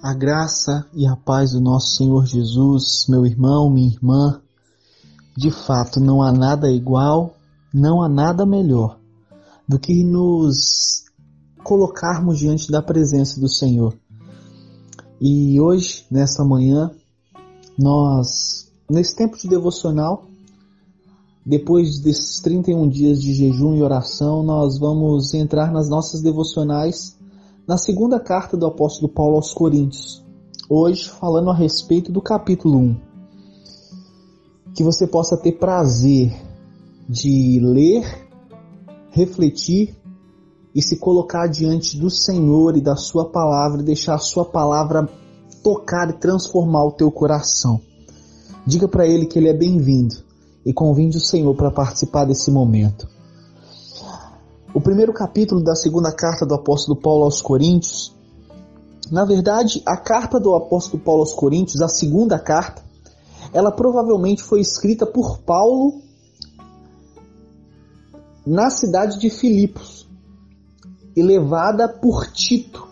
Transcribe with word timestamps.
A 0.00 0.14
graça 0.14 0.86
e 0.94 1.04
a 1.08 1.16
paz 1.16 1.50
do 1.50 1.60
nosso 1.60 1.96
Senhor 1.96 2.24
Jesus, 2.24 3.06
meu 3.08 3.26
irmão, 3.26 3.68
minha 3.68 3.90
irmã. 3.90 4.40
De 5.36 5.50
fato, 5.50 5.98
não 5.98 6.22
há 6.22 6.30
nada 6.30 6.70
igual, 6.70 7.34
não 7.74 8.00
há 8.00 8.08
nada 8.08 8.46
melhor 8.46 8.96
do 9.68 9.76
que 9.76 10.04
nos 10.04 11.04
colocarmos 11.64 12.38
diante 12.38 12.70
da 12.70 12.80
presença 12.80 13.40
do 13.40 13.48
Senhor. 13.48 13.92
E 15.20 15.60
hoje, 15.60 16.06
nessa 16.08 16.44
manhã, 16.44 16.92
nós, 17.76 18.70
nesse 18.88 19.16
tempo 19.16 19.36
de 19.36 19.48
devocional, 19.48 20.26
depois 21.44 21.98
desses 21.98 22.40
31 22.40 22.88
dias 22.88 23.20
de 23.20 23.34
jejum 23.34 23.74
e 23.74 23.82
oração, 23.82 24.44
nós 24.44 24.78
vamos 24.78 25.34
entrar 25.34 25.72
nas 25.72 25.88
nossas 25.88 26.22
devocionais 26.22 27.17
na 27.68 27.76
segunda 27.76 28.18
carta 28.18 28.56
do 28.56 28.64
apóstolo 28.64 29.12
Paulo 29.12 29.36
aos 29.36 29.52
Coríntios, 29.52 30.24
hoje 30.70 31.06
falando 31.06 31.50
a 31.50 31.54
respeito 31.54 32.10
do 32.10 32.22
capítulo 32.22 32.78
1. 32.78 32.96
Que 34.74 34.82
você 34.82 35.06
possa 35.06 35.36
ter 35.36 35.52
prazer 35.52 36.34
de 37.06 37.60
ler, 37.62 38.26
refletir 39.10 39.94
e 40.74 40.80
se 40.80 40.96
colocar 40.96 41.46
diante 41.46 41.98
do 41.98 42.08
Senhor 42.08 42.74
e 42.74 42.80
da 42.80 42.96
sua 42.96 43.26
palavra 43.26 43.82
e 43.82 43.84
deixar 43.84 44.14
a 44.14 44.18
sua 44.18 44.46
palavra 44.46 45.06
tocar 45.62 46.08
e 46.08 46.14
transformar 46.14 46.84
o 46.84 46.92
teu 46.92 47.12
coração. 47.12 47.82
Diga 48.66 48.88
para 48.88 49.06
ele 49.06 49.26
que 49.26 49.38
ele 49.38 49.48
é 49.48 49.54
bem-vindo 49.54 50.14
e 50.64 50.72
convide 50.72 51.18
o 51.18 51.20
Senhor 51.20 51.54
para 51.54 51.70
participar 51.70 52.24
desse 52.24 52.50
momento. 52.50 53.17
O 54.74 54.80
primeiro 54.80 55.12
capítulo 55.12 55.62
da 55.62 55.74
segunda 55.74 56.12
carta 56.12 56.44
do 56.44 56.54
apóstolo 56.54 57.00
Paulo 57.00 57.24
aos 57.24 57.40
Coríntios, 57.40 58.14
na 59.10 59.24
verdade, 59.24 59.82
a 59.86 59.96
carta 59.96 60.38
do 60.38 60.54
apóstolo 60.54 61.02
Paulo 61.02 61.20
aos 61.20 61.32
Coríntios, 61.32 61.80
a 61.80 61.88
segunda 61.88 62.38
carta, 62.38 62.82
ela 63.52 63.72
provavelmente 63.72 64.42
foi 64.42 64.60
escrita 64.60 65.06
por 65.06 65.38
Paulo 65.38 66.02
na 68.46 68.68
cidade 68.68 69.18
de 69.18 69.30
Filipos 69.30 70.06
e 71.16 71.22
levada 71.22 71.88
por 71.88 72.26
Tito, 72.26 72.86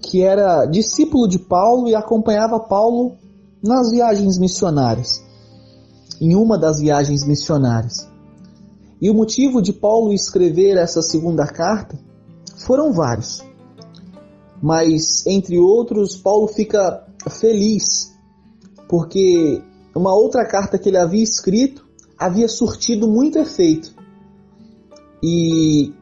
que 0.00 0.22
era 0.22 0.64
discípulo 0.64 1.28
de 1.28 1.38
Paulo 1.38 1.88
e 1.88 1.94
acompanhava 1.94 2.58
Paulo 2.58 3.16
nas 3.62 3.90
viagens 3.90 4.38
missionárias, 4.38 5.22
em 6.20 6.34
uma 6.34 6.58
das 6.58 6.80
viagens 6.80 7.24
missionárias. 7.24 8.10
E 9.02 9.10
o 9.10 9.14
motivo 9.14 9.60
de 9.60 9.72
Paulo 9.72 10.12
escrever 10.12 10.76
essa 10.76 11.02
segunda 11.02 11.44
carta 11.44 11.98
foram 12.64 12.92
vários. 12.92 13.42
Mas, 14.62 15.26
entre 15.26 15.58
outros, 15.58 16.14
Paulo 16.14 16.46
fica 16.46 17.04
feliz 17.28 18.16
porque 18.88 19.60
uma 19.92 20.14
outra 20.14 20.46
carta 20.46 20.78
que 20.78 20.88
ele 20.88 20.98
havia 20.98 21.22
escrito 21.22 21.84
havia 22.16 22.46
surtido 22.46 23.08
muito 23.08 23.40
efeito. 23.40 23.92
E 25.20 25.92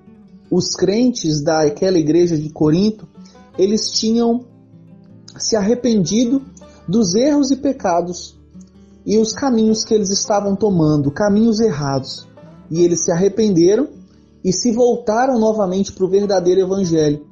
os 0.51 0.75
crentes 0.75 1.43
daquela 1.43 1.99
igreja 1.99 2.37
de 2.37 2.51
Corinto, 2.51 3.09
eles 3.57 3.91
tinham 3.93 4.45
se 5.39 5.57
arrependido 5.57 6.43
dos 6.87 7.15
erros 7.15 7.51
e 7.51 7.57
pecados 7.57 8.39
e 9.07 9.17
os 9.17 9.33
caminhos 9.33 9.87
que 9.87 9.95
eles 9.95 10.11
estavam 10.11 10.55
tomando, 10.55 11.11
caminhos 11.11 11.61
errados 11.61 12.29
e 12.71 12.83
eles 12.83 13.05
se 13.05 13.11
arrependeram 13.11 13.89
e 14.45 14.53
se 14.53 14.73
voltaram 14.73 15.39
novamente 15.39 15.93
para 15.93 16.05
o 16.05 16.09
verdadeiro 16.09 16.61
evangelho, 16.61 17.27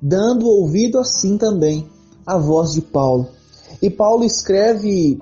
dando 0.00 0.46
ouvido 0.46 0.98
assim 0.98 1.36
também 1.36 1.88
à 2.26 2.38
voz 2.38 2.72
de 2.72 2.82
Paulo. 2.82 3.28
E 3.80 3.90
Paulo 3.90 4.24
escreve 4.24 5.18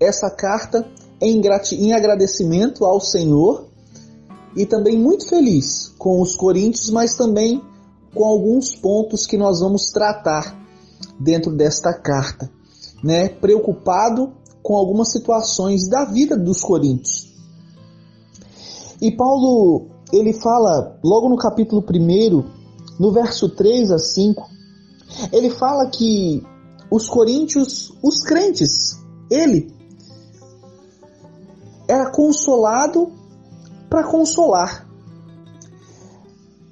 essa 0.00 0.30
carta 0.30 0.86
em, 1.20 1.40
em 1.72 1.92
agradecimento 1.92 2.84
ao 2.84 3.00
Senhor 3.00 3.66
e 4.54 4.64
também 4.64 4.98
muito 4.98 5.28
feliz 5.28 5.92
com 5.98 6.20
os 6.20 6.34
coríntios, 6.34 6.90
mas 6.90 7.14
também 7.14 7.62
com 8.14 8.24
alguns 8.24 8.74
pontos 8.74 9.26
que 9.26 9.36
nós 9.36 9.60
vamos 9.60 9.90
tratar 9.90 10.56
dentro 11.20 11.54
desta 11.54 11.92
carta, 11.92 12.50
né? 13.04 13.28
Preocupado 13.28 14.32
com 14.62 14.74
algumas 14.74 15.12
situações 15.12 15.88
da 15.88 16.04
vida 16.04 16.36
dos 16.36 16.60
coríntios. 16.60 17.35
E 19.00 19.10
Paulo, 19.10 19.88
ele 20.12 20.32
fala 20.32 20.98
logo 21.04 21.28
no 21.28 21.36
capítulo 21.36 21.84
1, 21.88 22.44
no 22.98 23.12
verso 23.12 23.48
3 23.48 23.90
a 23.92 23.98
5, 23.98 24.48
ele 25.32 25.50
fala 25.50 25.88
que 25.88 26.42
os 26.90 27.08
coríntios, 27.08 27.92
os 28.02 28.22
crentes, 28.22 28.98
ele 29.30 29.74
era 31.88 32.10
consolado 32.10 33.12
para 33.88 34.04
consolar. 34.04 34.86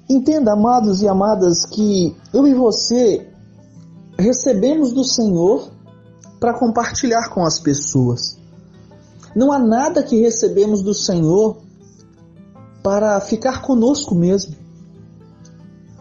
Entenda, 0.09 0.53
amados 0.53 1.01
e 1.01 1.07
amadas, 1.07 1.65
que 1.65 2.15
eu 2.33 2.47
e 2.47 2.53
você 2.53 3.27
recebemos 4.17 4.91
do 4.91 5.03
Senhor 5.03 5.71
para 6.39 6.57
compartilhar 6.57 7.29
com 7.29 7.43
as 7.43 7.59
pessoas. 7.59 8.37
Não 9.35 9.51
há 9.51 9.59
nada 9.59 10.03
que 10.03 10.19
recebemos 10.19 10.81
do 10.81 10.93
Senhor 10.93 11.64
para 12.85 13.19
ficar 13.19 13.63
conosco 13.63 14.13
mesmo. 14.13 14.55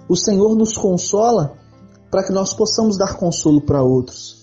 O 0.06 0.14
Senhor 0.14 0.54
nos 0.54 0.76
consola 0.76 1.56
para 2.10 2.22
que 2.22 2.30
nós 2.30 2.52
possamos 2.52 2.98
dar 2.98 3.16
consolo 3.16 3.62
para 3.62 3.82
outros. 3.82 4.36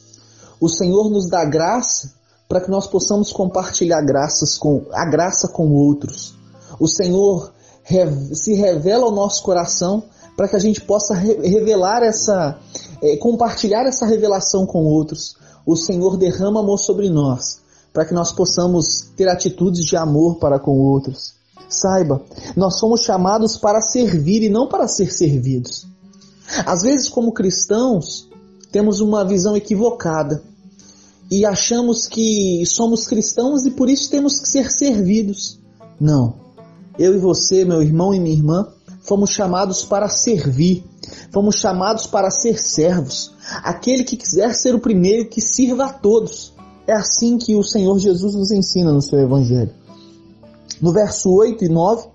O 0.60 0.68
Senhor 0.68 1.12
nos 1.12 1.30
dá 1.30 1.46
graça 1.46 2.16
para 2.50 2.60
que 2.60 2.72
nós 2.72 2.88
possamos 2.88 3.32
compartilhar 3.32 4.02
graças 4.02 4.58
com 4.58 4.88
a 4.92 5.06
graça 5.06 5.50
com 5.50 5.72
outros. 5.72 6.34
O 6.80 6.88
Senhor 6.88 7.54
se 8.34 8.56
revela 8.56 9.06
ao 9.06 9.12
nosso 9.12 9.44
coração 9.44 10.02
para 10.36 10.48
que 10.48 10.56
a 10.56 10.60
gente 10.60 10.82
possa 10.82 11.14
revelar 11.14 12.02
essa, 12.02 12.58
é, 13.04 13.18
compartilhar 13.18 13.86
essa 13.86 14.08
revelação 14.08 14.66
com 14.66 14.84
outros. 14.84 15.36
O 15.64 15.76
Senhor 15.76 16.18
derrama 16.18 16.62
amor 16.62 16.80
sobre 16.80 17.08
nós 17.08 17.60
para 17.94 18.04
que 18.04 18.16
nós 18.16 18.32
possamos 18.32 19.12
ter 19.16 19.28
atitudes 19.28 19.86
de 19.86 19.96
amor 19.96 20.40
para 20.40 20.58
com 20.58 20.80
outros. 20.80 21.40
Saiba, 21.70 22.22
nós 22.56 22.80
somos 22.80 23.02
chamados 23.02 23.58
para 23.58 23.82
servir 23.82 24.44
e 24.44 24.50
não 24.50 24.68
para 24.68 24.88
ser 24.88 25.12
servidos. 25.12 25.86
Às 26.66 26.82
vezes, 26.82 27.08
como 27.08 27.32
cristãos, 27.32 28.30
temos 28.72 29.00
uma 29.00 29.24
visão 29.26 29.56
equivocada 29.56 30.44
e 31.30 31.46
achamos 31.46 32.08
que 32.08 32.64
somos 32.66 33.08
cristãos 33.08 33.66
e 33.66 33.72
por 33.72 33.90
isso 33.90 34.10
temos 34.10 34.40
que 34.40 34.50
ser 34.50 34.70
servidos. 34.70 35.60
Não. 36.00 36.36
Eu 37.00 37.16
e 37.16 37.18
você, 37.18 37.64
meu 37.64 37.82
irmão 37.82 38.14
e 38.14 38.20
minha 38.20 38.36
irmã, 38.36 38.68
fomos 39.02 39.30
chamados 39.30 39.84
para 39.86 40.10
servir, 40.10 40.84
fomos 41.32 41.56
chamados 41.56 42.06
para 42.06 42.30
ser 42.30 42.60
servos. 42.62 43.32
Aquele 43.64 44.04
que 44.04 44.18
quiser 44.18 44.54
ser 44.54 44.76
o 44.76 44.80
primeiro, 44.80 45.30
que 45.30 45.42
sirva 45.42 45.86
a 45.86 45.94
todos. 45.94 46.54
É 46.86 46.94
assim 46.94 47.38
que 47.38 47.56
o 47.56 47.64
Senhor 47.64 47.98
Jesus 47.98 48.36
nos 48.36 48.52
ensina 48.52 48.92
no 48.92 49.02
seu 49.02 49.20
Evangelho. 49.20 49.72
No 50.82 50.92
verso 50.92 51.32
8 51.32 51.66
e 51.66 51.70
9, 51.70 52.08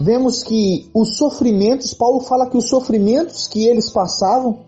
vemos 0.00 0.42
que 0.42 0.90
os 0.92 1.16
sofrimentos, 1.16 1.94
Paulo 1.94 2.20
fala 2.20 2.48
que 2.48 2.56
os 2.56 2.68
sofrimentos 2.68 3.46
que 3.46 3.66
eles 3.66 3.90
passavam, 3.90 4.66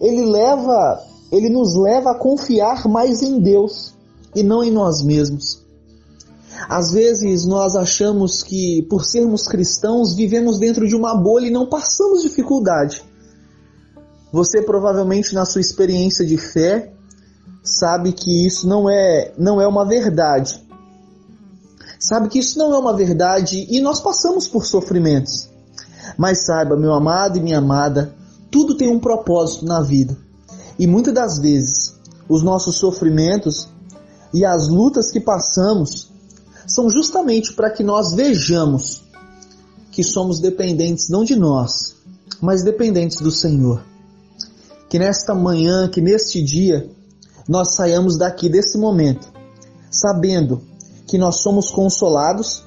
ele 0.00 0.24
leva, 0.24 1.02
ele 1.30 1.48
nos 1.48 1.76
leva 1.76 2.10
a 2.10 2.18
confiar 2.18 2.88
mais 2.88 3.22
em 3.22 3.38
Deus 3.38 3.94
e 4.34 4.42
não 4.42 4.64
em 4.64 4.70
nós 4.70 5.02
mesmos. 5.02 5.62
Às 6.68 6.92
vezes 6.92 7.44
nós 7.46 7.76
achamos 7.76 8.42
que 8.42 8.82
por 8.88 9.04
sermos 9.04 9.46
cristãos 9.46 10.14
vivemos 10.14 10.58
dentro 10.58 10.86
de 10.86 10.96
uma 10.96 11.14
bolha 11.14 11.46
e 11.46 11.50
não 11.50 11.68
passamos 11.68 12.22
dificuldade. 12.22 13.04
Você 14.32 14.62
provavelmente 14.62 15.34
na 15.34 15.44
sua 15.44 15.60
experiência 15.60 16.24
de 16.24 16.38
fé 16.38 16.92
sabe 17.62 18.12
que 18.12 18.46
isso 18.46 18.66
não 18.66 18.88
é 18.88 19.32
não 19.38 19.60
é 19.60 19.66
uma 19.66 19.84
verdade 19.84 20.62
sabe 22.02 22.28
que 22.28 22.38
isso 22.38 22.58
não 22.58 22.74
é 22.74 22.78
uma 22.78 22.96
verdade 22.96 23.66
e 23.70 23.80
nós 23.80 24.00
passamos 24.00 24.48
por 24.48 24.66
sofrimentos. 24.66 25.48
Mas 26.18 26.44
saiba, 26.44 26.76
meu 26.76 26.92
amado 26.92 27.38
e 27.38 27.40
minha 27.40 27.58
amada, 27.58 28.14
tudo 28.50 28.76
tem 28.76 28.88
um 28.88 28.98
propósito 28.98 29.64
na 29.64 29.80
vida. 29.80 30.16
E 30.78 30.86
muitas 30.86 31.14
das 31.14 31.38
vezes, 31.38 31.94
os 32.28 32.42
nossos 32.42 32.76
sofrimentos 32.76 33.68
e 34.34 34.44
as 34.44 34.68
lutas 34.68 35.12
que 35.12 35.20
passamos 35.20 36.10
são 36.66 36.90
justamente 36.90 37.52
para 37.54 37.70
que 37.70 37.84
nós 37.84 38.12
vejamos 38.14 39.02
que 39.92 40.02
somos 40.02 40.40
dependentes 40.40 41.08
não 41.08 41.22
de 41.22 41.36
nós, 41.36 41.94
mas 42.40 42.64
dependentes 42.64 43.20
do 43.20 43.30
Senhor. 43.30 43.84
Que 44.88 44.98
nesta 44.98 45.34
manhã, 45.34 45.88
que 45.88 46.00
neste 46.00 46.42
dia, 46.42 46.90
nós 47.48 47.74
saiamos 47.74 48.18
daqui 48.18 48.48
desse 48.48 48.76
momento, 48.76 49.30
sabendo 49.90 50.62
que 51.12 51.18
nós 51.18 51.42
somos 51.42 51.70
consolados 51.70 52.64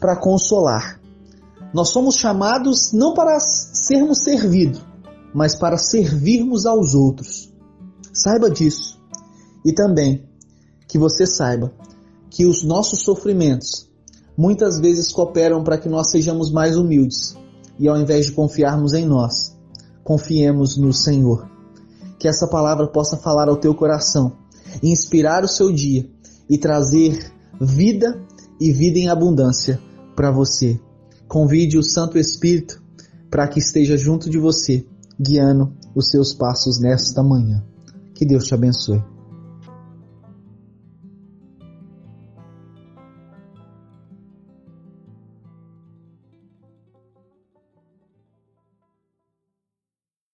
para 0.00 0.16
consolar. 0.16 0.98
Nós 1.74 1.90
somos 1.90 2.14
chamados 2.14 2.90
não 2.90 3.12
para 3.12 3.38
sermos 3.38 4.20
servidos, 4.24 4.82
mas 5.34 5.54
para 5.54 5.76
servirmos 5.76 6.64
aos 6.64 6.94
outros. 6.94 7.52
Saiba 8.14 8.50
disso. 8.50 8.98
E 9.62 9.74
também 9.74 10.26
que 10.88 10.96
você 10.96 11.26
saiba 11.26 11.70
que 12.30 12.46
os 12.46 12.62
nossos 12.62 13.02
sofrimentos 13.02 13.90
muitas 14.34 14.80
vezes 14.80 15.12
cooperam 15.12 15.62
para 15.62 15.76
que 15.76 15.90
nós 15.90 16.10
sejamos 16.10 16.50
mais 16.50 16.78
humildes 16.78 17.36
e 17.78 17.86
ao 17.88 17.98
invés 17.98 18.24
de 18.24 18.32
confiarmos 18.32 18.94
em 18.94 19.04
nós, 19.04 19.54
confiemos 20.02 20.78
no 20.78 20.94
Senhor. 20.94 21.46
Que 22.18 22.26
essa 22.26 22.46
palavra 22.46 22.88
possa 22.88 23.18
falar 23.18 23.50
ao 23.50 23.58
teu 23.58 23.74
coração, 23.74 24.32
inspirar 24.82 25.44
o 25.44 25.48
seu 25.48 25.70
dia 25.70 26.08
e 26.48 26.56
trazer 26.56 27.38
vida 27.60 28.18
e 28.58 28.72
vida 28.72 28.98
em 28.98 29.08
abundância 29.08 29.80
para 30.16 30.30
você. 30.30 30.80
Convide 31.28 31.78
o 31.78 31.82
Santo 31.82 32.18
Espírito 32.18 32.82
para 33.30 33.46
que 33.46 33.58
esteja 33.58 33.96
junto 33.96 34.28
de 34.28 34.38
você, 34.38 34.84
guiando 35.18 35.72
os 35.94 36.10
seus 36.10 36.32
passos 36.32 36.80
nesta 36.80 37.22
manhã. 37.22 37.64
Que 38.14 38.24
Deus 38.24 38.44
te 38.44 38.54
abençoe. 38.54 39.02